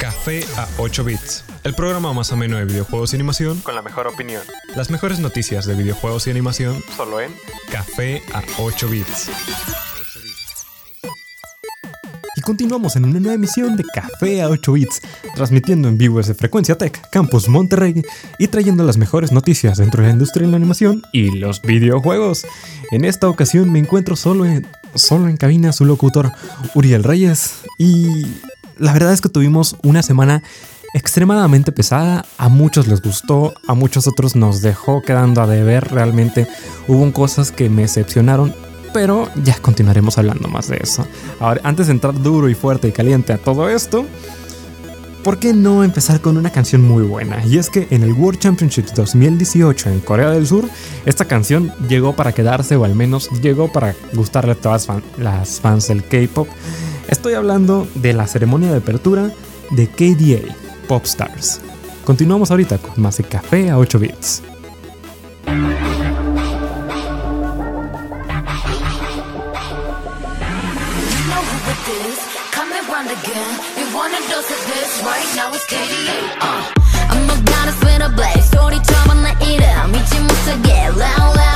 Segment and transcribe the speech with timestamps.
[0.00, 4.08] Café a 8 bits, el programa más ameno de videojuegos y animación con la mejor
[4.08, 4.42] opinión.
[4.74, 7.32] Las mejores noticias de videojuegos y animación solo en
[7.70, 9.30] Café a 8 bits.
[12.34, 15.00] Y continuamos en una nueva emisión de Café a 8 bits,
[15.36, 18.02] transmitiendo en vivo desde Frecuencia Tech, Campus Monterrey,
[18.40, 22.46] y trayendo las mejores noticias dentro de la industria de la animación y los videojuegos.
[22.90, 26.32] En esta ocasión me encuentro solo en, solo en cabina su locutor
[26.74, 28.26] Uriel Reyes, y
[28.78, 30.42] la verdad es que tuvimos una semana
[30.94, 36.48] extremadamente pesada, a muchos les gustó, a muchos otros nos dejó quedando a deber, realmente
[36.86, 38.54] hubo cosas que me decepcionaron,
[38.94, 41.06] pero ya continuaremos hablando más de eso.
[41.40, 44.06] Ahora, antes de entrar duro y fuerte y caliente a todo esto,
[45.22, 47.44] ¿por qué no empezar con una canción muy buena?
[47.44, 50.64] Y es que en el World Championship 2018 en Corea del Sur,
[51.04, 54.88] esta canción llegó para quedarse, o al menos llegó para gustarle a todas
[55.18, 56.48] las fans del K-pop.
[57.07, 59.31] Estoy hablando de la ceremonia de apertura
[59.71, 60.53] de KDA,
[60.87, 61.61] Popstars.
[62.05, 64.43] Continuamos ahorita con más de café a 8 bits.
[75.03, 76.73] right now it's KDA uh.
[77.11, 81.46] I'm a goddess with a blaze 소리처럼 나 이름 잊지 못하게 loud loud loud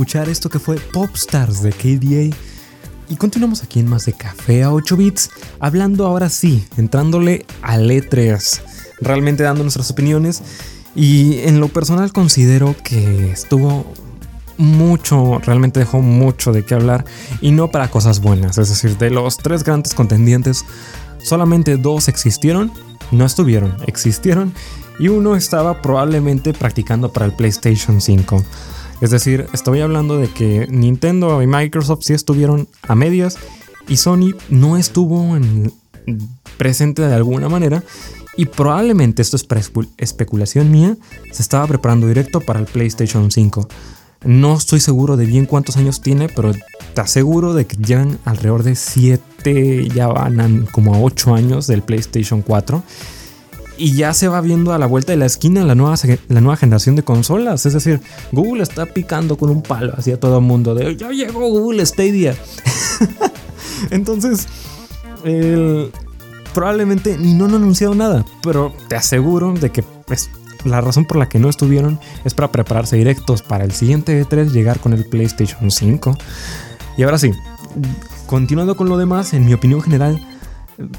[0.00, 2.34] Escuchar esto que fue Popstars de KDA.
[3.10, 5.28] Y continuamos aquí en más de Café a 8 bits,
[5.58, 8.62] hablando ahora sí, entrándole a letras,
[9.02, 10.40] realmente dando nuestras opiniones.
[10.94, 13.92] Y en lo personal considero que estuvo
[14.56, 17.04] mucho, realmente dejó mucho de qué hablar
[17.42, 18.56] y no para cosas buenas.
[18.56, 20.64] Es decir, de los tres grandes contendientes,
[21.22, 22.72] solamente dos existieron,
[23.10, 24.54] no estuvieron, existieron
[24.98, 28.42] y uno estaba probablemente practicando para el PlayStation 5.
[29.00, 33.38] Es decir, estoy hablando de que Nintendo y Microsoft sí estuvieron a medias
[33.88, 35.72] y Sony no estuvo en-
[36.56, 37.82] presente de alguna manera.
[38.36, 39.46] Y probablemente esto es
[39.98, 40.96] especulación mía,
[41.32, 43.68] se estaba preparando directo para el PlayStation 5.
[44.24, 46.52] No estoy seguro de bien cuántos años tiene, pero
[46.94, 51.82] te aseguro de que llevan alrededor de 7, ya van como a 8 años del
[51.82, 52.82] PlayStation 4
[53.80, 55.96] y ya se va viendo a la vuelta de la esquina la nueva,
[56.28, 57.64] la nueva generación de consolas.
[57.66, 58.00] Es decir,
[58.30, 62.36] Google está picando con un palo hacia todo el mundo de ya llegó Google Stadia.
[63.90, 64.46] Entonces,
[65.24, 65.90] el-
[66.54, 70.30] probablemente no han anunciado nada, pero te aseguro de que pues,
[70.64, 74.50] la razón por la que no estuvieron es para prepararse directos para el siguiente E3
[74.50, 76.16] llegar con el PlayStation 5.
[76.98, 77.30] Y ahora sí,
[78.26, 80.20] continuando con lo demás, en mi opinión general,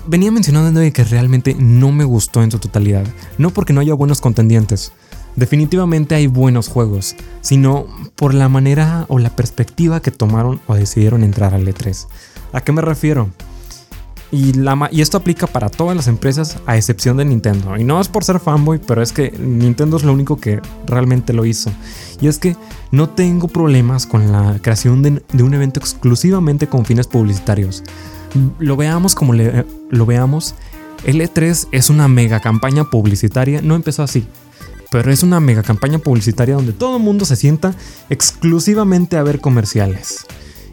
[0.08, 3.06] venía mencionando de que realmente no me gustó en su totalidad.
[3.38, 4.92] No porque no haya buenos contendientes.
[5.36, 11.24] definitivamente hay buenos juegos, sino por la manera o la perspectiva que tomaron o decidieron
[11.24, 12.08] entrar al E3.
[12.52, 13.30] ¿A qué me refiero?
[14.32, 14.54] Y,
[15.02, 17.78] esto aplica para todas las empresas a excepción de Nintendo.
[17.78, 21.34] Y no es por ser fanboy, pero es que Nintendo es lo único que realmente
[21.34, 21.70] lo hizo.
[22.22, 22.56] Y es que
[22.92, 27.84] no tengo problemas con la creación de un evento exclusivamente con fines publicitarios.
[28.60, 30.56] Lo veamos como lo veamos,
[31.04, 33.62] el E3 es una mega campaña publicitaria.
[33.62, 34.28] No empezó así,
[34.92, 37.74] pero es una mega campaña publicitaria donde todo el mundo se sienta
[38.10, 40.26] exclusivamente a ver comerciales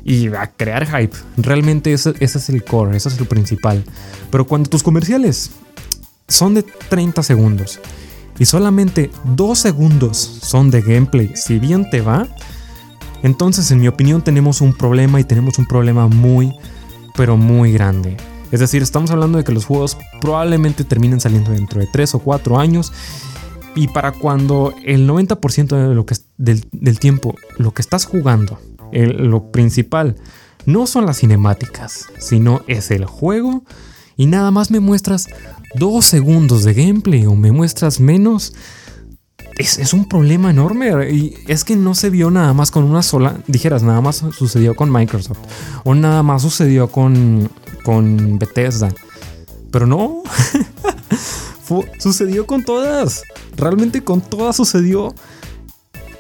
[0.05, 1.17] y a crear hype.
[1.37, 3.85] Realmente ese, ese, es el core, eso es lo principal.
[4.31, 5.51] Pero cuando tus comerciales
[6.27, 7.81] son de 30 segundos
[8.39, 12.29] y solamente 2 segundos son de gameplay, si bien te va,
[13.23, 16.55] entonces en mi opinión tenemos un problema y tenemos un problema muy,
[17.19, 18.17] pero muy grande.
[18.53, 22.21] Es decir, estamos hablando de que los juegos probablemente terminen saliendo dentro de 3 o
[22.21, 22.93] 4 años.
[23.75, 28.61] Y para cuando el 90% de lo que, del, del tiempo lo que estás jugando
[28.93, 30.17] lo principal
[30.65, 33.65] no son las cinemáticas, sino es el juego.
[34.17, 35.27] Y nada más me muestras
[35.75, 38.55] dos segundos de gameplay o me muestras menos.
[39.59, 41.11] Es, es, un problema enorme.
[41.11, 43.37] Y es que no se vio nada más con una sola.
[43.47, 45.39] Dijeras, nada más sucedió con Microsoft.
[45.85, 47.51] O nada más sucedió con,
[47.83, 48.89] con Bethesda.
[49.71, 50.23] Pero no.
[51.99, 53.23] sucedió con todas.
[53.57, 55.15] Realmente con todas sucedió.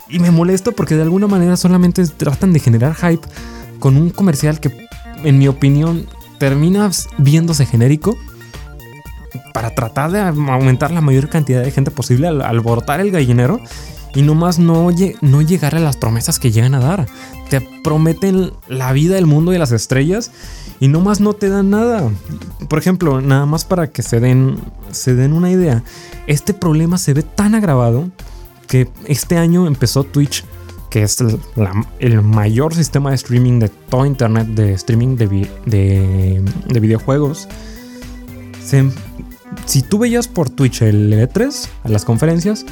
[0.08, 3.26] Y me molesto porque de alguna manera solamente tratan de generar hype
[3.78, 4.88] con un comercial que,
[5.22, 6.06] en mi opinión,
[6.38, 8.16] termina viéndose genérico
[9.52, 13.60] para tratar de aumentar la mayor cantidad de gente posible al alborotar el gallinero
[14.14, 14.88] y nomás no,
[15.20, 17.06] no llegar a las promesas que llegan a dar.
[17.50, 20.30] Te prometen la vida, el mundo y las estrellas
[20.80, 22.10] y nomás no te dan nada.
[22.68, 24.58] Por ejemplo, nada más para que se den,
[24.90, 25.82] se den una idea,
[26.26, 28.08] este problema se ve tan agravado
[28.66, 30.44] que este año empezó Twitch,
[30.90, 31.18] que es
[31.98, 37.48] el, mayor sistema de streaming de todo Internet, de streaming de, de, videojuegos.
[39.66, 42.64] Si tú veías por Twitch el E3, a las conferencias,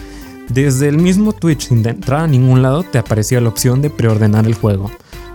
[0.49, 4.47] desde el mismo Twitch, sin entrar a ningún lado, te aparecía la opción de preordenar
[4.47, 4.91] el juego.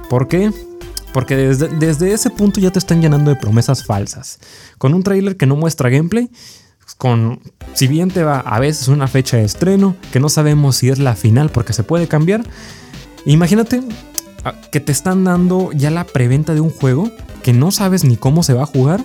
[0.09, 0.51] ¿Por qué?
[1.13, 4.39] Porque desde, desde, ese punto ya te están llenando de promesas falsas.
[4.77, 6.29] Con un trailer que no muestra gameplay
[6.97, 7.39] con,
[7.73, 10.99] si bien te va a veces una fecha de estreno, que no sabemos si es
[10.99, 12.43] la final porque se puede cambiar,
[13.25, 13.81] imagínate
[14.43, 17.09] ah, que te están dando ya la preventa de un juego
[17.43, 19.03] que no sabes ni cómo se va a jugar,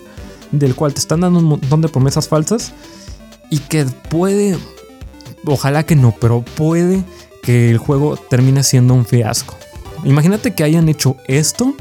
[0.53, 2.73] del cual te están dando un montón de promesas falsas
[3.51, 4.57] y que puede,
[5.45, 7.05] ojalá que no, pero puede
[7.43, 9.57] que el juego termine siendo un fiasco.
[10.05, 11.75] Imagínate que hayan hecho esto,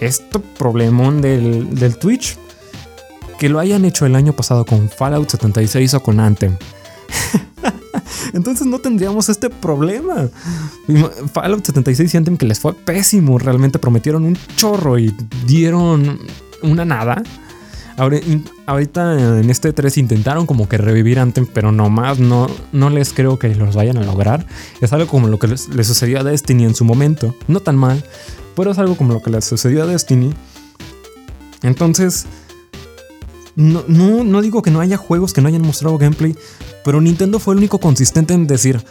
[0.00, 2.36] este problemón del, del Twitch,
[3.38, 6.56] que lo hayan hecho el año pasado con Fallout 76 o con Anthem.
[8.32, 10.28] Entonces no tendríamos este problema.
[11.32, 13.38] Fallout 76 y Anthem que les fue pésimo.
[13.38, 15.14] Realmente prometieron un chorro y
[15.46, 16.18] dieron
[16.62, 17.22] una nada.
[17.96, 23.38] Ahorita en este 3 intentaron como que revivir Anthem, pero nomás no, no les creo
[23.38, 24.46] que los vayan a lograr.
[24.80, 27.34] Es algo como lo que les sucedió a Destiny en su momento.
[27.48, 28.02] No tan mal,
[28.56, 30.32] pero es algo como lo que les sucedió a Destiny.
[31.62, 32.26] Entonces,
[33.54, 36.34] no, no, digo que no haya juegos que no hayan mostrado gameplay,
[36.84, 38.82] pero Nintendo fue el único consistente en decir,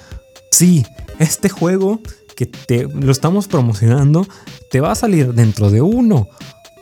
[0.51, 0.85] sí,
[1.19, 1.99] este juego
[2.35, 4.25] que te lo estamos promocionando
[4.69, 6.27] te va a salir dentro de uno,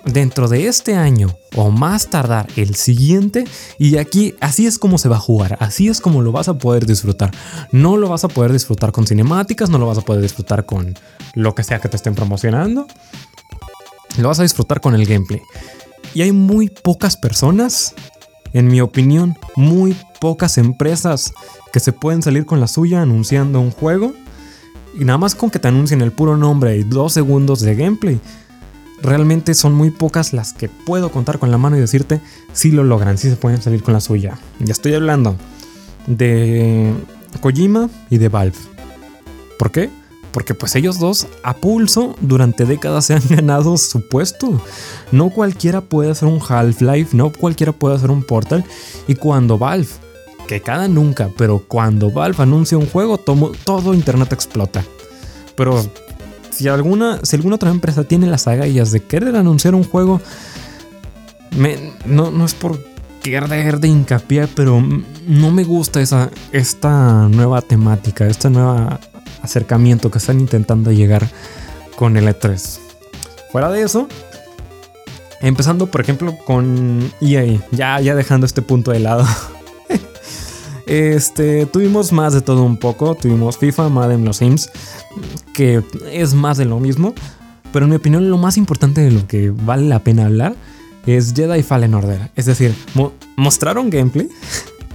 [0.06, 3.46] dentro de este año o más tardar el siguiente
[3.78, 6.58] y aquí así es como se va a jugar, así es como lo vas a
[6.58, 7.32] poder disfrutar.
[7.72, 10.96] No lo vas a poder disfrutar con cinemáticas, no lo vas a poder disfrutar con
[11.36, 12.88] lo que sea que te estén promocionando.
[14.18, 15.42] Lo vas a disfrutar con el gameplay.
[16.14, 17.94] Y hay muy pocas personas,
[18.54, 21.34] en mi opinión, muy pocas empresas
[21.72, 24.14] que se pueden salir con la suya anunciando un juego.
[25.00, 28.20] Y nada más con que te anuncien el puro nombre y dos segundos de gameplay.
[29.02, 32.20] Realmente son muy pocas las que puedo contar con la mano y decirte
[32.52, 34.38] si lo logran, si se pueden salir con la suya.
[34.60, 35.36] Ya estoy hablando
[36.08, 36.94] de
[37.42, 38.58] Kojima y de Valve.
[39.58, 39.90] ¿Por qué?
[40.32, 44.62] Porque pues ellos dos a pulso durante décadas se han ganado su puesto.
[45.12, 48.64] No cualquiera puede hacer un Half-Life, no cualquiera puede hacer un Portal.
[49.08, 49.88] Y cuando Valve,
[50.48, 54.84] que cada nunca, pero cuando Valve anuncia un juego, todo Internet explota.
[55.56, 55.84] Pero
[56.60, 60.20] si alguna, si alguna otra empresa tiene las agallas de querer anunciar un juego,
[62.06, 62.84] no, no es por
[63.24, 64.84] querer de hincapié, pero
[65.26, 69.00] no me gusta esa, esta nueva temática, esta nueva
[69.42, 71.30] acercamiento que están intentando llegar
[71.96, 72.80] con el E3.
[73.54, 74.10] Fuera de eso,
[75.40, 79.26] empezando por ejemplo con EA, ya, ya dejando este punto de lado.
[80.90, 83.16] Este, tuvimos más de todo un poco.
[83.16, 84.70] Tuvimos FIFA, Madden, los Sims,
[85.54, 87.14] que es más de lo mismo.
[87.72, 90.56] Pero en mi opinión, lo más importante de lo que vale la pena hablar
[91.06, 92.32] es Jedi Fallen Order.
[92.36, 94.28] Es decir, mo- mostraron gameplay.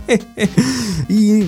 [1.09, 1.45] y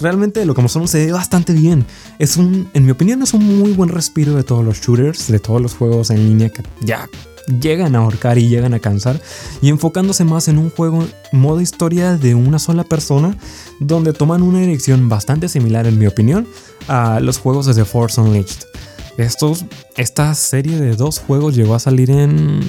[0.00, 1.84] realmente lo que mostraron se ve bastante bien.
[2.18, 5.38] Es un, en mi opinión, es un muy buen respiro de todos los shooters, de
[5.38, 7.06] todos los juegos en línea que ya
[7.46, 9.20] llegan a ahorcar y llegan a cansar.
[9.60, 13.36] Y enfocándose más en un juego modo historia de una sola persona,
[13.80, 16.46] donde toman una dirección bastante similar, en mi opinión,
[16.88, 18.64] a los juegos de The Force Unleashed.
[19.18, 19.64] Estos,
[19.96, 22.60] esta serie de dos juegos llegó a salir en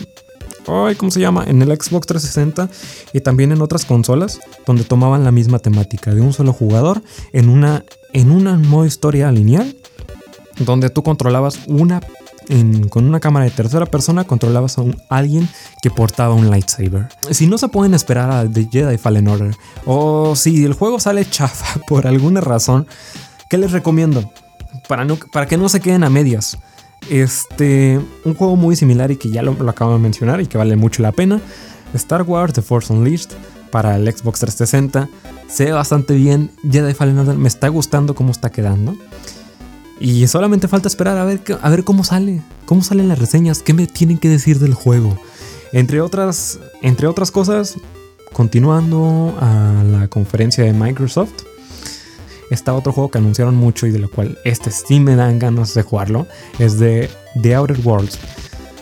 [0.67, 1.43] ay, ¿cómo se llama?
[1.45, 2.69] En el Xbox 360
[3.13, 7.01] y también en otras consolas donde tomaban la misma temática de un solo jugador
[7.31, 9.75] en una en una modo historia lineal
[10.59, 12.01] donde tú controlabas una
[12.89, 15.47] con una cámara de tercera persona controlabas a un- alguien
[15.81, 17.07] que portaba un lightsaber.
[17.31, 21.25] Si no se pueden esperar a The Jedi Fallen Order o si el juego sale
[21.29, 22.87] chafa por alguna razón,
[23.49, 24.31] ¿qué les recomiendo?
[24.87, 26.57] Para, no, para que no se queden a medias.
[27.09, 30.57] Este, un juego muy similar y que ya lo, lo acabo de mencionar y que
[30.57, 31.39] vale mucho la pena.
[31.93, 33.29] Star Wars The Force Unleashed
[33.71, 35.09] para el Xbox 360.
[35.47, 36.51] Se ve bastante bien.
[36.69, 38.95] Jedi Fallen Order me está gustando cómo está quedando.
[40.03, 42.41] Y solamente falta esperar a ver, a ver cómo sale.
[42.65, 43.63] Cómo salen las reseñas.
[43.63, 45.17] ¿Qué me tienen que decir del juego?
[45.71, 47.75] Entre otras, entre otras cosas,
[48.33, 51.31] continuando a la conferencia de Microsoft
[52.49, 55.73] está otro juego que anunciaron mucho y de lo cual este sí me dan ganas
[55.73, 56.27] de jugarlo.
[56.59, 57.09] Es de
[57.41, 58.19] The Outer Worlds.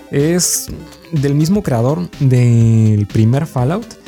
[0.09, 0.69] Es
[1.11, 4.00] del mismo creador del primer Fallout.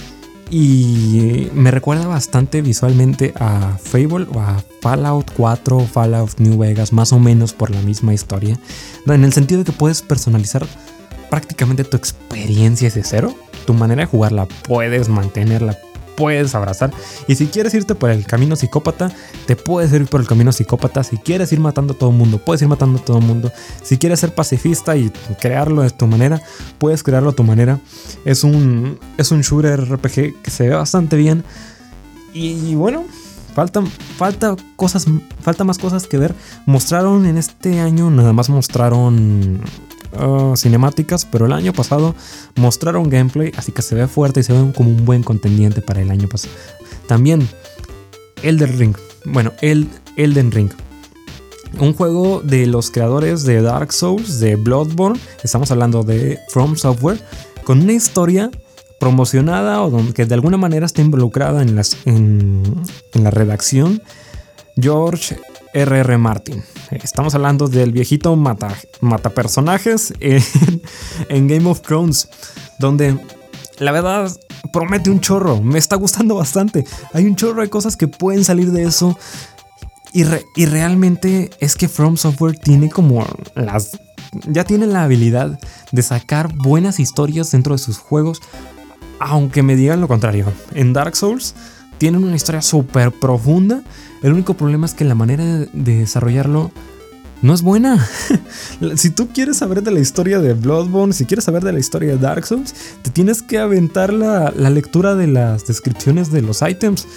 [0.49, 7.11] Y me recuerda bastante visualmente a Fable o a Fallout 4, Fallout New Vegas, más
[7.11, 8.59] o menos por la misma historia.
[9.07, 10.65] En el sentido de que puedes personalizar
[11.33, 13.33] prácticamente tu experiencia desde cero.
[13.65, 15.79] Tu manera de jugarla puedes mantenerla,
[16.15, 16.91] puedes abrazar.
[17.27, 19.11] Y si quieres irte por el camino psicópata,
[19.45, 21.03] te puedes ir por el camino psicópata.
[21.03, 23.51] Si quieres ir matando a todo el mundo, puedes ir matando a todo el mundo.
[23.81, 26.41] Si quieres ser pacifista y crearlo de tu manera,
[26.77, 27.79] puedes crearlo a tu manera.
[28.25, 31.43] Es un, es un shooter RPG que se ve bastante bien.
[32.33, 33.03] Y, bueno,
[33.53, 33.83] falta,
[34.17, 35.05] falta, cosas,
[35.41, 36.33] falta más cosas que ver.
[36.65, 39.61] Mostraron en este año, nada más mostraron
[40.19, 42.15] uh, cinemáticas, pero el año pasado
[42.55, 46.01] mostraron gameplay, así que se ve fuerte y se ve como un buen contendiente para
[46.01, 46.53] el año pasado.
[47.07, 47.47] También
[48.41, 50.71] Elden Ring, bueno, el Elden Ring.
[51.79, 57.19] Un juego de los creadores de Dark Souls, de Bloodborne, estamos hablando de From Software,
[57.63, 58.51] con una historia
[58.99, 64.01] promocionada o que de alguna manera está involucrada en, en la redacción
[64.75, 65.37] George
[65.73, 66.17] R.R.
[66.17, 66.63] Martin.
[66.91, 72.29] Estamos hablando del viejito mata, mata personajes en, Game of Thrones,
[72.79, 73.17] donde
[73.79, 74.31] la verdad
[74.71, 76.85] promete un chorro, me está gustando bastante.
[77.13, 79.17] Hay un chorro de cosas que pueden salir de eso.
[80.13, 80.25] Y,
[80.55, 83.25] y realmente es que From Software tiene como
[83.55, 83.99] las...
[84.47, 85.59] Ya tiene la habilidad
[85.91, 88.39] de sacar buenas historias dentro de sus juegos.
[89.19, 90.51] Aunque me digan lo contrario.
[90.73, 91.55] En Dark Souls
[92.03, 93.81] tienen una historia súper profunda.
[94.23, 96.69] El único problema es que la manera de, de desarrollarlo
[97.41, 98.05] no es buena.
[98.97, 102.09] si tú quieres saber de la historia de Bloodborne, si quieres saber de la historia
[102.09, 106.61] de Dark Souls, te tienes que aventar la, la lectura de las descripciones de los
[106.61, 107.07] ítems.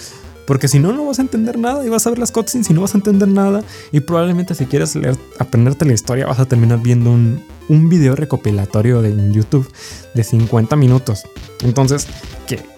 [0.46, 2.72] Porque si no, no vas a entender nada y vas a ver las cutscenes y
[2.72, 3.64] no vas a entender nada.
[3.90, 8.14] Y probablemente si quieres leer, aprenderte la historia, vas a terminar viendo un, un video
[8.14, 9.68] recopilatorio de YouTube
[10.14, 11.24] de 50 minutos.
[11.64, 12.06] Entonces,
[12.46, 12.75] que,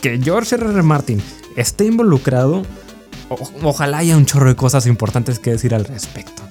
[0.00, 0.66] que George R.
[0.66, 0.82] R.
[0.82, 1.20] Martin
[1.56, 2.62] esté involucrado,
[3.62, 6.42] ojalá haya un chorro de cosas importantes que decir al respecto.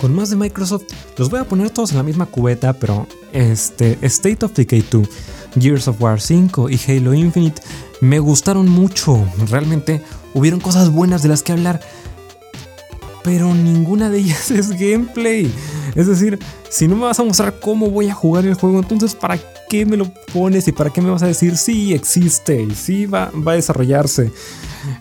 [0.00, 0.84] Con más de Microsoft,
[1.16, 5.08] los voy a poner todos en la misma cubeta, pero este State of Decay 2,
[5.58, 7.62] Gears of War 5 y Halo Infinite
[8.00, 9.26] me gustaron mucho.
[9.48, 10.02] Realmente
[10.34, 11.80] hubieron cosas buenas de las que hablar,
[13.26, 15.52] pero ninguna de ellas es gameplay.
[15.96, 16.38] Es decir,
[16.70, 19.36] si no me vas a mostrar cómo voy a jugar el juego, entonces ¿para
[19.68, 23.06] qué me lo pones y para qué me vas a decir sí existe y sí
[23.06, 24.30] va, a desarrollarse?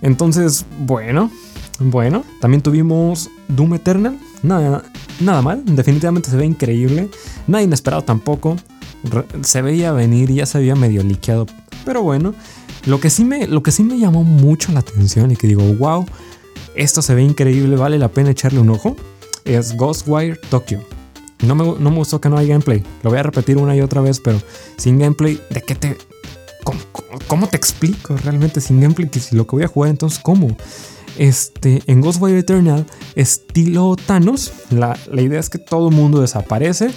[0.02, 1.30] Entonces, bueno,
[1.78, 4.18] bueno, también tuvimos Doom Eternal.
[4.42, 4.84] Nada,
[5.20, 7.10] nada mal, definitivamente se ve increíble.
[7.46, 8.56] Nada inesperado tampoco.
[9.44, 11.46] Se veía venir y ya se había medio liqueado.
[11.86, 12.34] Pero bueno,
[12.88, 15.62] lo que, sí me, lo que sí me llamó mucho la atención y que digo,
[15.76, 16.08] wow,
[16.76, 18.96] esto se ve increíble, vale la pena echarle un ojo,
[19.46, 20.80] es Ghostwire Tokyo.
[21.46, 22.84] No me, no me gustó que no hay gameplay.
[23.04, 24.42] Lo voy a repetir una y otra vez, pero
[24.78, 25.98] sin gameplay, ¿de qué te...
[26.64, 29.08] ¿Cómo, cómo- cómo te explico realmente sin gameplay?
[29.10, 30.56] Que si lo que voy a jugar, entonces, ¿cómo?
[31.18, 36.90] Este, en Ghostwire Eternal, estilo Thanos, la, la idea es que todo el mundo desaparece.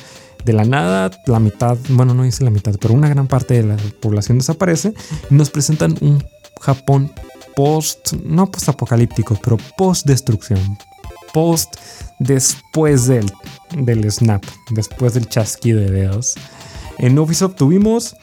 [0.44, 3.64] De la nada, la mitad, bueno, no dice la mitad, pero una gran parte de
[3.64, 4.94] la población desaparece.
[5.30, 6.24] Y nos presentan un
[6.60, 7.12] Japón
[7.58, 10.78] post, no post apocalíptico, pero post destrucción.
[11.32, 11.74] Post
[12.20, 13.28] después del,
[13.76, 16.36] del snap, después del chasquido de dedos.
[16.98, 18.14] En Ubisoft tuvimos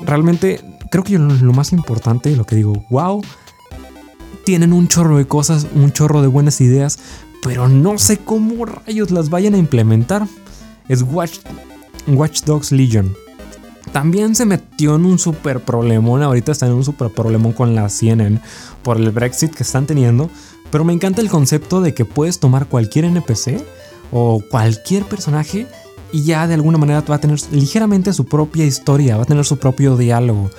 [0.00, 3.22] realmente, creo que lo más importante, lo que digo, wow,
[4.46, 6.98] tienen un chorro de cosas, un chorro de buenas ideas,
[7.42, 10.26] pero no sé cómo rayos las vayan a implementar.
[10.88, 11.40] Es Watch,
[12.06, 13.14] Watch Dogs Legion.
[13.94, 17.88] También se metió en un super problemón, ahorita está en un super problemón con la
[17.88, 18.40] CNN
[18.82, 20.30] por el Brexit que están teniendo,
[20.72, 23.64] pero me encanta el concepto de que puedes tomar cualquier NPC
[24.10, 25.68] o cualquier personaje
[26.10, 29.44] y ya de alguna manera va a tener ligeramente su propia historia, va a tener
[29.44, 30.50] su propio diálogo.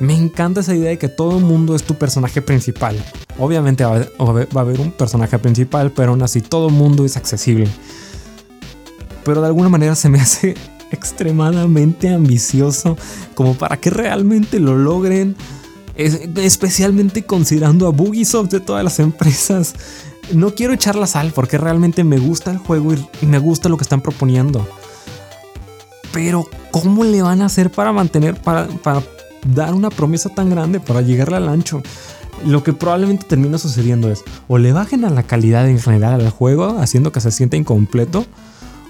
[0.00, 2.96] Me encanta esa idea de que todo el mundo es tu personaje principal.
[3.38, 7.68] Obviamente va a haber un personaje principal, pero aún así todo el mundo es accesible.
[9.24, 10.56] Pero de alguna manera se me hace
[10.90, 12.96] extremadamente ambicioso
[13.34, 15.36] como para que realmente lo logren.
[15.96, 19.74] especialmente considerando a Bugisoft de todas las empresas.
[20.32, 23.76] No quiero echar la sal porque realmente me gusta el juego y me gusta lo
[23.76, 24.66] que están proponiendo.
[26.12, 29.02] Pero ¿cómo le van a hacer para mantener, para, para
[29.46, 31.82] dar una promesa tan grande para llegarle al ancho.
[32.46, 36.30] Lo que probablemente termina sucediendo es o le bajen a la calidad en general al
[36.30, 38.24] juego, haciendo que se sienta incompleto,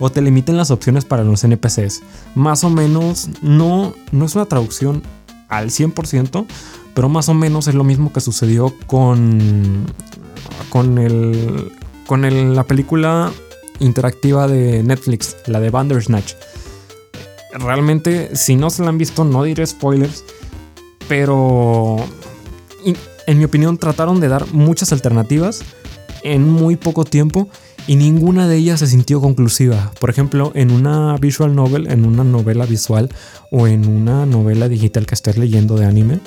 [0.00, 2.02] o te limiten las opciones para los NPCs.
[2.35, 5.02] Más o menos, no, no es una traducción
[5.49, 6.47] al 100%,
[6.95, 9.87] pero más o menos es lo mismo que sucedió con,
[10.71, 11.71] con, el,
[12.07, 13.30] con la película
[13.78, 16.33] interactiva de Netflix, la de Bandersnatch.
[17.52, 20.25] Realmente, si no se la han visto, no diré spoilers
[21.11, 21.97] pero
[23.26, 25.62] en mi opinión trataron de dar muchas alternativas
[26.23, 27.49] en muy poco tiempo
[27.87, 29.93] y ninguna de ellas se sintió conclusiva.
[30.01, 33.11] Por ejemplo, en una visual novel, en una novela visual
[33.51, 36.21] o en una novela digital que estés leyendo de anime,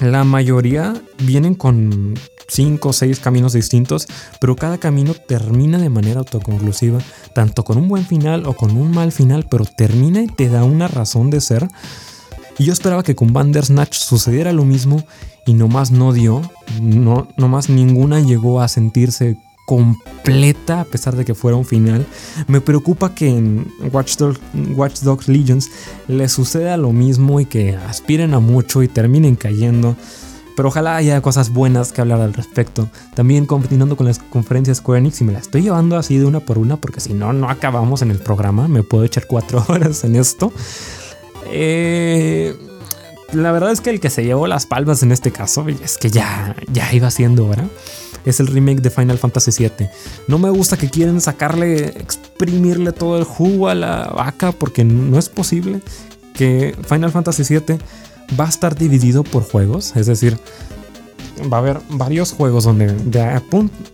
[0.00, 2.14] la mayoría vienen con
[2.48, 4.06] 5 o 6 caminos distintos,
[4.40, 6.98] pero cada camino termina de manera autoconclusiva,
[7.34, 10.64] tanto con un buen final o con un mal final, pero termina y te da
[10.64, 11.68] una razón de ser
[12.58, 15.04] y yo esperaba que con Bandersnatch sucediera lo mismo
[15.44, 16.42] y nomás no dio,
[16.80, 22.06] no, nomás ninguna llegó a sentirse completa a pesar de que fuera un final.
[22.46, 25.70] Me preocupa que en Watch, Dogs Legions
[26.08, 29.96] le suceda lo mismo y que aspiren a mucho y terminen cayendo.
[30.56, 32.88] Pero ojalá haya cosas buenas que hablar al respecto.
[33.14, 36.56] También continuando con las conferencias Square y me las estoy llevando así de una por
[36.56, 38.68] una porque si no, no acabamos en el programa.
[38.68, 40.52] Me puedo echar cuatro horas en esto.
[41.48, 42.56] Eh,
[43.32, 46.10] la verdad es que el que se llevó las palmas en este caso, es que
[46.10, 47.68] ya, ya iba siendo hora,
[48.26, 49.88] es el remake de Final Fantasy VII.
[50.28, 55.18] No me gusta que quieren sacarle, exprimirle todo el jugo a la vaca, porque no
[55.18, 55.80] es posible
[56.34, 57.78] que Final Fantasy VII
[58.38, 60.38] va a estar dividido por juegos, es decir,
[61.52, 63.42] va a haber varios juegos donde de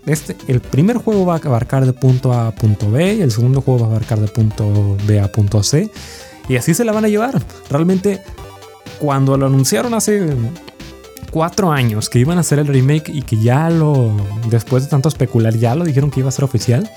[0.06, 3.30] este, el primer juego va a abarcar de punto A a punto B y el
[3.30, 5.90] segundo juego va a abarcar de punto B a punto C
[6.48, 7.42] y así se la van a llevar.
[7.70, 8.20] Realmente,
[8.98, 10.34] cuando lo anunciaron hace
[11.32, 14.14] cuatro años que iban a hacer el remake y que ya lo,
[14.48, 16.88] después de tanto especular, ya lo dijeron que iba a ser oficial,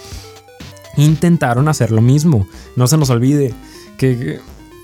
[0.98, 2.46] intentaron hacer lo mismo.
[2.76, 3.54] No se nos olvide
[3.98, 4.40] que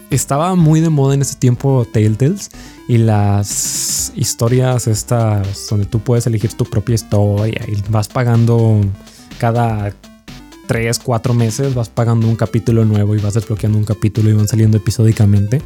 [0.09, 2.49] estaba muy de moda en ese tiempo Telltales
[2.87, 8.81] y las historias estas donde tú puedes elegir tu propia historia y vas pagando
[9.37, 9.93] cada
[10.67, 14.47] 3, 4 meses vas pagando un capítulo nuevo y vas desbloqueando un capítulo y van
[14.47, 15.61] saliendo episódicamente.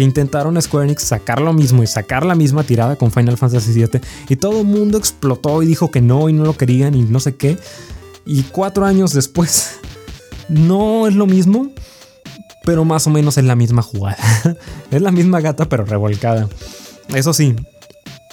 [0.00, 3.74] Que intentaron Square Enix sacar lo mismo y sacar la misma tirada con Final Fantasy
[3.74, 4.00] VII.
[4.30, 7.20] Y todo el mundo explotó y dijo que no y no lo querían y no
[7.20, 7.58] sé qué.
[8.24, 9.78] Y cuatro años después,
[10.48, 11.70] no es lo mismo,
[12.64, 14.16] pero más o menos es la misma jugada.
[14.90, 16.48] es la misma gata, pero revolcada.
[17.12, 17.54] Eso sí,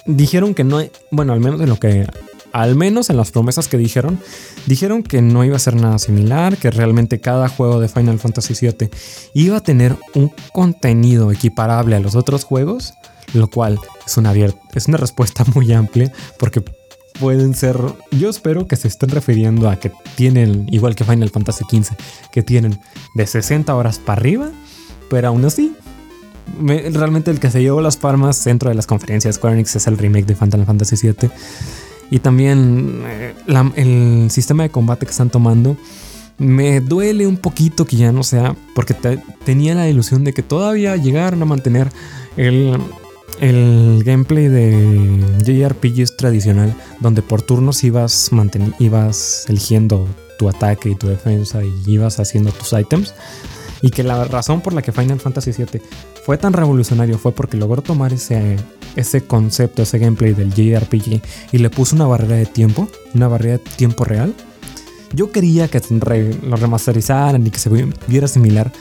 [0.06, 0.80] dijeron que no,
[1.12, 2.08] bueno, al menos en lo que
[2.58, 4.20] al menos en las promesas que dijeron,
[4.66, 8.56] dijeron que no iba a ser nada similar, que realmente cada juego de Final Fantasy
[8.60, 8.90] VII
[9.36, 12.96] iba a tener un contenido equiparable a los otros juegos,
[13.34, 14.34] lo cual es una,
[14.74, 16.64] es una respuesta muy amplia porque
[17.20, 17.78] pueden ser,
[18.10, 21.96] yo espero que se estén refiriendo a que tienen, igual que Final Fantasy XV,
[22.32, 22.80] que tienen
[23.14, 24.50] de 60 horas para arriba,
[25.12, 25.76] pero aún así
[26.60, 29.98] realmente el que se llevó las palmas dentro de las conferencias Square Enix es el
[29.98, 31.30] remake de Final Fantasy VII.
[32.10, 33.34] Y también eh,
[33.76, 35.78] el sistema de combate que están tomando.
[36.38, 38.94] Me duele un poquito que ya no sea, porque
[39.44, 41.90] tenía la ilusión de que todavía llegaron a mantener
[42.38, 42.78] el,
[43.40, 48.30] el gameplay de JRPGs tradicional, donde por turnos ibas,
[48.78, 53.14] ibas eligiendo tu ataque y tu defensa y ibas haciendo tus items.
[53.82, 55.82] Y que la razón por la que Final Fantasy VII
[56.26, 58.58] fue tan revolucionario fue porque logró tomar ese,
[58.96, 63.58] ese concepto, ese gameplay del JRPG y le puso una barrera de tiempo, una barrera
[63.58, 64.34] de tiempo real.
[65.14, 65.82] Yo quería que
[66.44, 67.70] lo remasterizaran y que se
[68.08, 68.72] viera similar,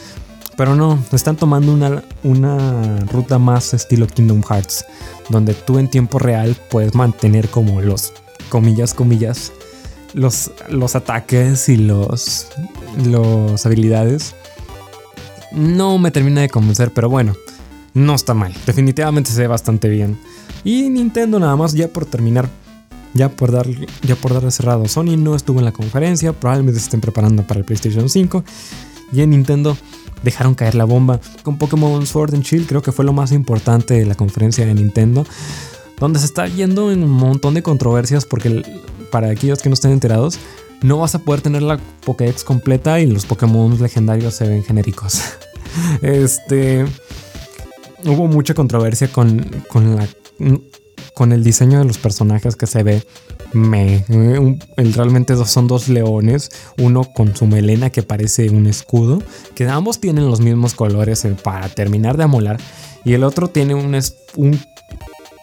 [0.57, 4.85] pero no, están tomando una, una ruta más estilo Kingdom Hearts,
[5.29, 8.13] donde tú en tiempo real puedes mantener como los,
[8.49, 9.53] comillas, comillas,
[10.15, 12.49] los, los ataques y los,
[13.05, 14.35] los habilidades.
[15.57, 17.35] No me termina de convencer, pero bueno,
[17.95, 18.55] no está mal.
[18.67, 20.19] Definitivamente se ve bastante bien.
[20.65, 22.47] Y Nintendo nada más ya por terminar,
[23.15, 23.67] ya por dar,
[24.03, 24.87] ya por darle cerrado.
[24.87, 28.45] Sony no estuvo en la conferencia, probablemente se estén preparando para el PlayStation 5.
[29.13, 29.79] Y en Nintendo
[30.23, 32.67] dejaron caer la bomba con Pokémon Sword and Shield.
[32.67, 35.25] Creo que fue lo más importante de la conferencia de Nintendo.
[35.99, 38.63] Donde se está yendo en un montón de controversias porque
[39.11, 40.39] para aquellos que no estén enterados,
[40.83, 45.23] no vas a poder tener la Pokédex completa y los Pokémon legendarios se ven genéricos.
[46.03, 46.85] este.
[48.05, 50.07] Hubo mucha controversia con, con, la,
[51.15, 53.03] con el diseño de los personajes que se ve
[53.53, 54.05] me.
[54.77, 59.23] realmente son dos leones, uno con su melena que parece un escudo,
[59.55, 62.59] que ambos tienen los mismos colores eh, para terminar de amolar,
[63.05, 63.99] y el otro tiene un,
[64.37, 64.61] un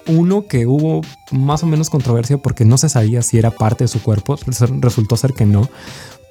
[0.08, 3.88] uno que hubo más o menos controversia porque no se sabía si era parte de
[3.88, 4.38] su cuerpo,
[4.80, 5.70] resultó ser que no,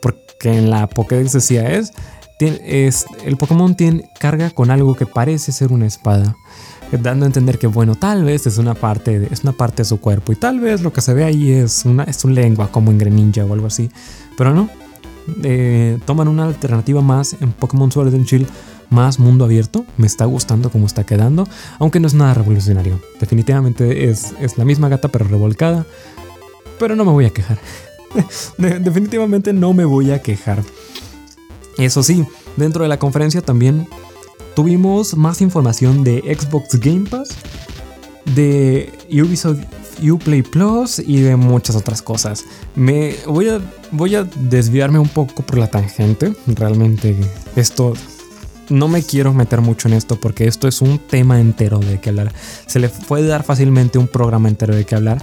[0.00, 1.92] porque en la Pokédex decía es,
[2.40, 6.34] es el Pokémon tiene, carga con algo que parece ser una espada
[6.98, 9.84] dando a entender que bueno, tal vez es una parte de, es una parte de
[9.86, 12.90] su cuerpo y tal vez lo que se ve ahí es una es lengua como
[12.90, 13.90] en Greninja o algo así,
[14.36, 14.68] pero no.
[15.44, 18.48] Eh, toman una alternativa más en Pokémon Sword and Shield
[18.90, 19.86] más mundo abierto.
[19.96, 23.00] Me está gustando cómo está quedando, aunque no es nada revolucionario.
[23.20, 25.86] Definitivamente es, es la misma gata pero revolcada,
[26.78, 27.58] pero no me voy a quejar.
[28.58, 30.62] Definitivamente no me voy a quejar.
[31.78, 32.24] Eso sí,
[32.56, 33.88] dentro de la conferencia también
[34.54, 37.30] tuvimos más información de Xbox Game Pass,
[38.34, 39.60] de Ubisoft
[40.02, 42.44] Uplay Plus y de muchas otras cosas.
[42.74, 46.34] Me voy a, voy a desviarme un poco por la tangente.
[46.46, 47.16] Realmente
[47.56, 47.94] esto
[48.68, 52.10] no me quiero meter mucho en esto porque esto es un tema entero de que
[52.10, 52.32] hablar.
[52.66, 55.22] Se le puede dar fácilmente un programa entero de que hablar.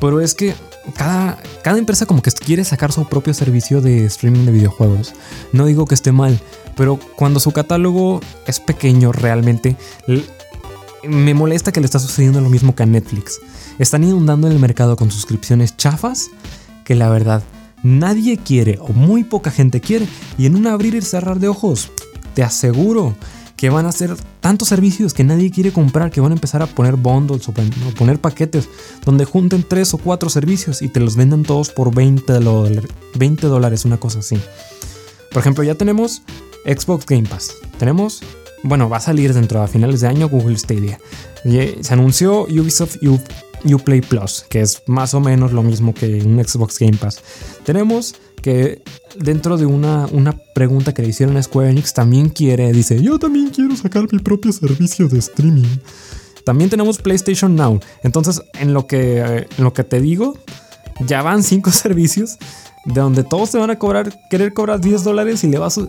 [0.00, 0.54] Pero es que
[0.96, 5.14] cada, cada empresa como que quiere sacar su propio servicio de streaming de videojuegos.
[5.52, 6.40] No digo que esté mal,
[6.76, 9.76] pero cuando su catálogo es pequeño realmente,
[11.04, 13.40] me molesta que le está sucediendo lo mismo que a Netflix.
[13.78, 16.30] Están inundando el mercado con suscripciones chafas
[16.84, 17.42] que la verdad
[17.82, 20.08] nadie quiere o muy poca gente quiere.
[20.38, 21.90] Y en un abrir y cerrar de ojos,
[22.34, 23.14] te aseguro
[23.64, 26.66] que van a ser tantos servicios que nadie quiere comprar que van a empezar a
[26.66, 27.54] poner bundles o
[27.94, 28.68] poner paquetes
[29.06, 33.46] donde junten tres o cuatro servicios y te los vendan todos por 20 dólares, 20
[33.46, 34.38] dólares, una cosa así.
[35.30, 36.20] Por ejemplo, ya tenemos
[36.66, 37.54] Xbox Game Pass.
[37.78, 38.20] Tenemos,
[38.64, 41.00] bueno, va a salir dentro de finales de año Google Stadia.
[41.44, 42.98] Se anunció Ubisoft
[43.72, 47.20] Uplay Plus, que es más o menos lo mismo que un Xbox Game Pass.
[47.64, 48.82] Tenemos que
[49.16, 53.18] dentro de una, una pregunta que le hicieron a Square Enix, también quiere, dice, yo
[53.18, 55.78] también quiero sacar mi propio servicio de streaming.
[56.44, 57.80] También tenemos PlayStation Now.
[58.02, 60.36] Entonces, en lo que, en lo que te digo,
[61.06, 62.36] ya van cinco servicios
[62.84, 65.80] de donde todos te van a cobrar, querer cobrar 10 dólares y le vas,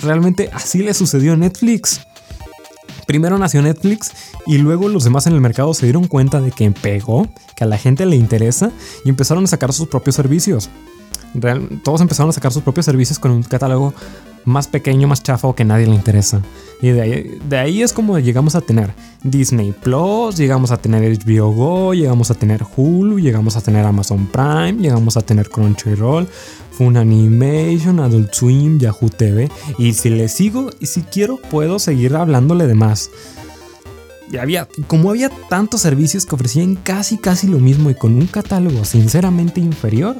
[0.00, 2.00] realmente así le sucedió a Netflix.
[3.06, 4.12] Primero nació Netflix
[4.46, 7.66] y luego los demás en el mercado se dieron cuenta de que pegó, que a
[7.66, 8.70] la gente le interesa
[9.04, 10.70] y empezaron a sacar sus propios servicios.
[11.82, 13.92] todos empezaron a sacar sus propios servicios con un catálogo
[14.44, 16.42] más pequeño, más chafo que nadie le interesa.
[16.82, 21.94] Y de ahí es como llegamos a tener Disney Plus, llegamos a tener HBO Go,
[21.94, 26.28] llegamos a tener Hulu, llegamos a tener Amazon Prime, llegamos a tener Crunchyroll,
[26.76, 29.50] Funimation, Adult Swim, Yahoo TV.
[29.78, 33.10] Y si le sigo y si quiero, puedo seguir hablándole de más.
[34.30, 38.26] Y había, como había tantos servicios que ofrecían casi casi lo mismo y con un
[38.26, 40.16] catálogo sinceramente inferior,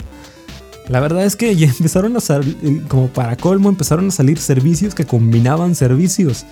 [0.89, 4.95] la verdad es que ya empezaron a salir, como para colmo, empezaron a salir servicios
[4.95, 6.45] que combinaban servicios.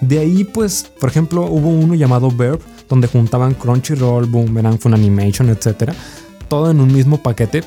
[0.00, 5.92] De ahí, pues, por ejemplo, hubo uno llamado Verb, donde juntaban Crunchyroll, Boomerang, Funimation, etc.
[6.48, 7.62] Todo en un mismo paquete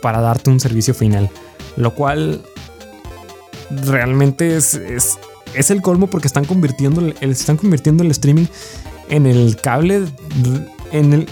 [0.00, 1.30] para darte un servicio final.
[1.76, 2.42] Lo cual
[3.70, 8.46] realmente es, es, el colmo porque están convirtiendo el, están convirtiendo el streaming
[9.08, 10.04] en el cable,
[10.92, 11.28] en, el,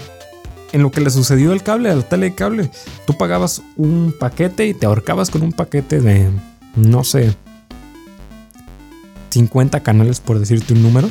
[0.71, 2.69] en lo que le sucedió al cable, al telecable.
[3.05, 6.29] Tú pagabas un paquete y te ahorcabas con un paquete de,
[6.75, 7.35] no sé,
[9.31, 11.09] 50 canales por decirte un número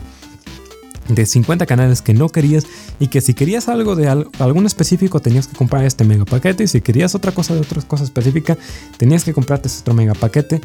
[1.08, 2.66] de 50 canales que no querías
[3.00, 6.68] y que si querías algo de algún específico tenías que comprar este mega paquete y
[6.68, 8.56] si querías otra cosa de otra cosa específica
[8.96, 10.60] tenías que comprarte este otro mega paquete.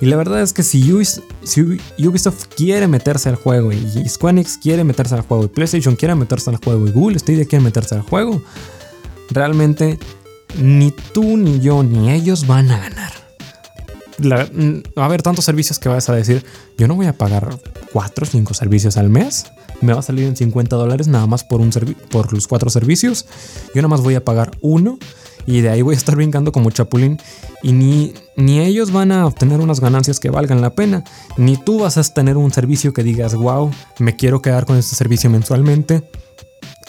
[0.00, 4.82] Y la verdad es que si Ubisoft, quiere meterse al juego y Square Enix quiere
[4.82, 8.02] meterse al juego y PlayStation quiere meterse al juego y Google Stadia quiere meterse al
[8.02, 8.42] juego,
[9.30, 9.98] realmente
[10.58, 13.12] ni tú ni yo ni ellos van a ganar.
[14.24, 16.44] Va a haber tantos servicios que vas a decir,
[16.76, 17.56] yo no voy a pagar
[17.92, 19.46] 4 o 5 servicios al mes.
[19.82, 21.70] Me va a salir en 50 dólares nada más por, un
[22.10, 23.26] por los 4 servicios.
[23.74, 24.98] Yo nada más voy a pagar uno
[25.44, 27.18] y de ahí voy a estar brincando como chapulín.
[27.62, 31.04] Y ni, ni ellos van a obtener unas ganancias que valgan la pena,
[31.36, 34.96] ni tú vas a tener un servicio que digas, wow, me quiero quedar con este
[34.96, 36.08] servicio mensualmente.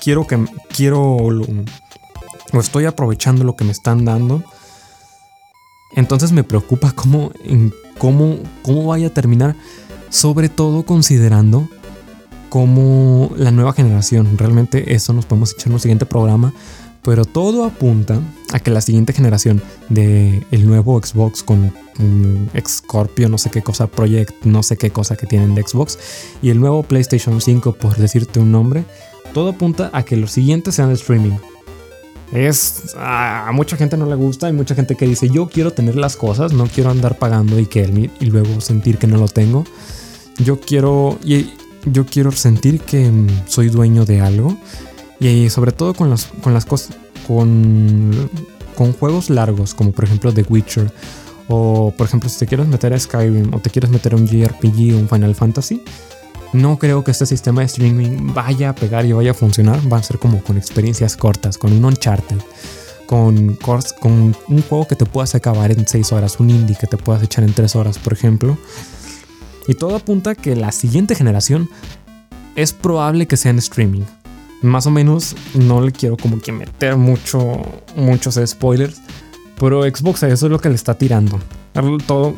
[0.02, 4.44] Quiero que quiero o estoy aprovechando lo que me están dando.
[5.96, 7.32] Entonces me preocupa cómo,
[7.98, 9.56] cómo, cómo vaya a terminar,
[10.10, 11.68] sobre todo considerando
[12.54, 16.54] cómo la nueva generación, realmente eso nos podemos echar en un siguiente programa,
[17.02, 18.20] pero todo apunta
[18.52, 23.64] a que la siguiente generación de el nuevo Xbox con mm, Scorpio, no sé qué
[23.64, 25.98] cosa, Project, no sé qué cosa que tienen de Xbox,
[26.44, 28.86] y el nuevo PlayStation 5, por decirte un nombre,
[29.34, 31.36] todo apunta a que los siguientes sean de streaming.
[32.32, 35.96] Es a, mucha gente no le gusta, hay mucha gente que dice yo quiero tener
[35.96, 39.28] las cosas, no quiero andar pagando y que el- y luego sentir que no lo
[39.28, 39.64] tengo.
[40.38, 41.18] Yo quiero
[41.86, 44.58] yo quiero sentir que mm, soy dueño de algo
[45.20, 46.96] y sobre todo con las con las cosas
[47.28, 48.30] con
[48.76, 50.92] con juegos largos como por ejemplo The Witcher
[51.48, 54.28] o por ejemplo si te quieres meter a Skyrim o te quieres meter a un
[54.28, 55.82] JRPG o un Final Fantasy
[56.54, 59.80] no creo que este sistema de streaming vaya a pegar y vaya a funcionar.
[59.92, 62.38] Va a ser como con experiencias cortas, con un Uncharted,
[63.08, 66.98] con, con un juego que te puedas acabar en 6 horas, un indie que te
[66.98, 68.58] puedas echar en 3 horas, por ejemplo.
[69.68, 71.70] Y todo apunta a que la siguiente generación
[72.56, 74.04] es probable que sea en streaming.
[74.62, 77.62] Más o menos, no le quiero como que meter mucho,
[77.96, 79.02] muchos spoilers,
[79.60, 81.40] pero Xbox a eso es lo que le está tirando.
[82.08, 82.36] Todo,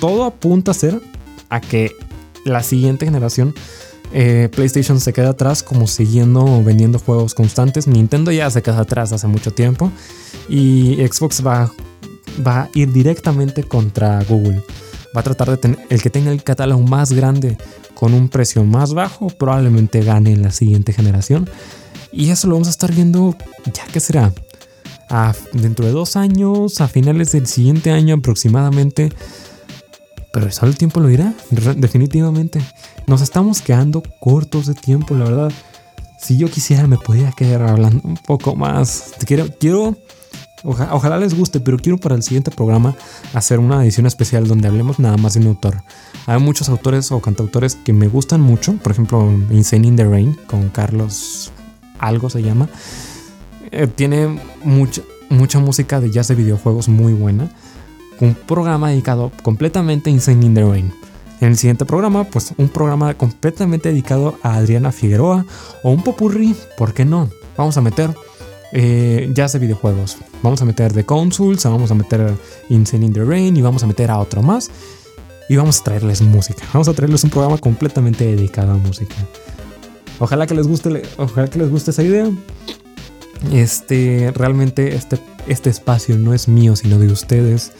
[0.00, 1.00] todo apunta a ser
[1.48, 1.92] a que
[2.44, 3.54] la siguiente generación
[4.12, 7.86] eh, PlayStation se queda atrás como siguiendo vendiendo juegos constantes.
[7.86, 9.90] Nintendo ya se queda atrás hace mucho tiempo.
[10.48, 11.70] Y Xbox va,
[12.46, 14.62] va a ir directamente contra Google.
[15.16, 17.56] Va a tratar de tener el que tenga el catálogo más grande
[17.94, 19.28] con un precio más bajo.
[19.28, 21.48] Probablemente gane en la siguiente generación.
[22.12, 23.34] Y eso lo vamos a estar viendo
[23.72, 24.32] ya que será.
[25.52, 29.10] Dentro de dos años, a finales del siguiente año aproximadamente.
[30.32, 31.32] Pero solo el tiempo lo dirá,
[31.76, 32.60] definitivamente.
[33.06, 35.52] Nos estamos quedando cortos de tiempo, la verdad.
[36.20, 39.12] Si yo quisiera, me podría quedar hablando un poco más.
[39.26, 39.96] Quiero, quiero
[40.66, 42.94] oja- ojalá les guste, pero quiero para el siguiente programa
[43.34, 45.82] hacer una edición especial donde hablemos nada más de un autor.
[46.26, 50.36] Hay muchos autores o cantautores que me gustan mucho, por ejemplo, Insane in the Rain
[50.46, 51.52] con Carlos
[51.98, 52.68] algo se llama.
[53.70, 57.48] Eh, tiene mucha, mucha música de jazz de videojuegos muy buena
[58.20, 60.92] un programa dedicado completamente a Insane in the Rain.
[61.40, 65.44] En el siguiente programa, pues un programa completamente dedicado a Adriana Figueroa
[65.82, 67.28] o un popurrí, ¿por qué no?
[67.58, 68.14] Vamos a meter
[68.78, 70.18] eh, jazz de videojuegos.
[70.42, 72.34] Vamos a meter The Consuls, vamos a meter
[72.68, 74.70] Insane in the Rain y vamos a meter a otro más.
[75.48, 76.62] Y vamos a traerles música.
[76.74, 79.14] Vamos a traerles un programa completamente dedicado a música.
[80.18, 82.30] Ojalá que les guste, ojalá que les guste esa idea.
[83.50, 87.72] Este, realmente este, este espacio no es mío, sino de ustedes.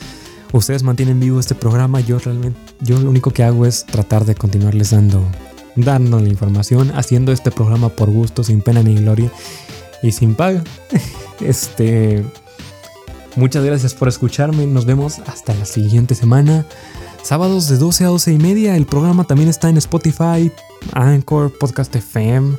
[0.53, 2.01] Ustedes mantienen vivo este programa.
[2.01, 5.23] Yo realmente, yo lo único que hago es tratar de continuarles dando,
[5.75, 9.31] dando la información, haciendo este programa por gusto, sin pena ni gloria
[10.03, 10.63] y sin paga.
[11.39, 12.25] Este,
[13.37, 14.67] muchas gracias por escucharme.
[14.67, 16.65] Nos vemos hasta la siguiente semana.
[17.23, 18.75] Sábados de 12 a 12 y media.
[18.75, 20.51] El programa también está en Spotify,
[20.95, 22.57] Anchor, Podcast FM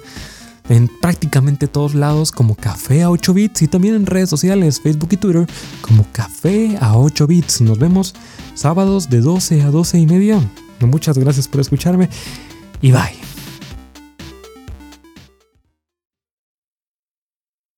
[0.70, 5.10] en prácticamente todos lados como Café a 8 bits y también en redes sociales, Facebook
[5.12, 5.48] y Twitter
[5.82, 7.62] como Café a 8 bits.
[7.62, 8.14] Nos vemos
[8.54, 10.42] sábados de 12 a 12 y media.
[10.80, 12.10] Muchas gracias por escucharme
[12.82, 13.37] y bye.